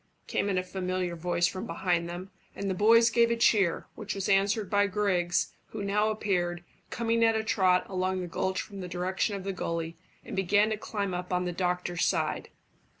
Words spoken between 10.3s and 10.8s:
began to